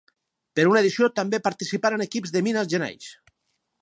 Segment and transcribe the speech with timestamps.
[0.59, 3.11] Per una edició també participaren equips de Minas Gerais.